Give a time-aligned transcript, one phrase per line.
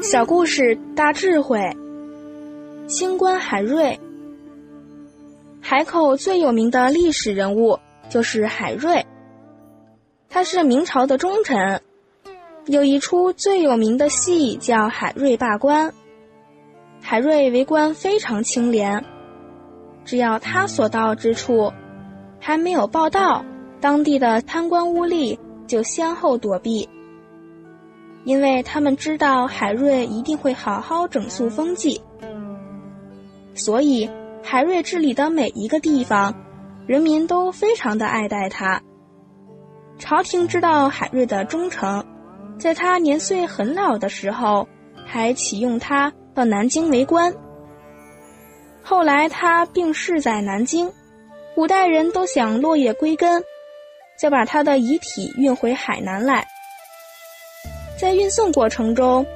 [0.00, 1.60] 小故事大智慧。
[2.86, 3.98] 清官海瑞，
[5.60, 7.78] 海口最有名的历史人物
[8.08, 9.04] 就是海瑞。
[10.28, 11.82] 他是明朝的忠臣，
[12.66, 15.88] 有一出最有名的戏叫《海瑞罢官》。
[17.00, 19.04] 海瑞为官非常清廉，
[20.04, 21.72] 只要他所到之处，
[22.38, 23.44] 还没有报到，
[23.80, 26.88] 当地的贪官污吏就先后躲避。
[28.28, 31.98] 因为他们知道海瑞一定会好好整肃风纪，
[33.54, 34.10] 所以
[34.44, 36.34] 海瑞治理的每一个地方，
[36.86, 38.82] 人民都非常的爱戴他。
[39.98, 42.04] 朝廷知道海瑞的忠诚，
[42.58, 44.68] 在他年岁很老的时候，
[45.06, 47.32] 还启用他到南京为官。
[48.82, 50.92] 后来他病逝在南京，
[51.54, 53.42] 古代人都想落叶归根，
[54.20, 56.46] 就把他的遗体运回海南来。
[57.98, 59.26] 在运送过程中，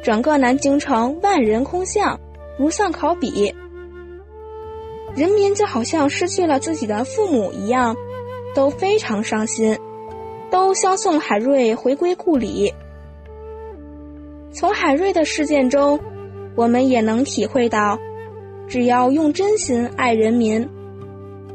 [0.00, 2.20] 整个南京城万人空巷，
[2.56, 3.52] 如丧考妣，
[5.16, 7.96] 人民就好像失去了自己的父母一样，
[8.54, 9.76] 都非常伤心，
[10.48, 12.72] 都相送海瑞回归故里。
[14.52, 15.98] 从海瑞的事件中，
[16.54, 17.98] 我们也能体会到，
[18.68, 20.68] 只要用真心爱人民，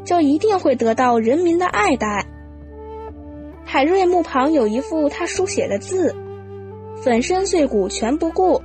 [0.03, 2.27] 就一定会得到人民的爱戴。
[3.63, 6.13] 海瑞墓旁有一幅他书写的字。
[7.03, 8.61] 粉身碎骨全不顾，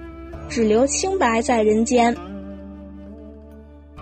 [0.49, 2.17] 只留清白在人间。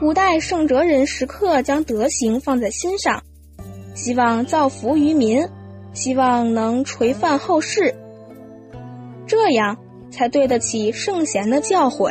[0.01, 3.23] 古代圣哲人时刻将德行放在心上，
[3.95, 5.47] 希望造福于民，
[5.93, 7.95] 希望能垂范后世，
[9.27, 9.77] 这样
[10.11, 12.11] 才对得起圣贤的教诲。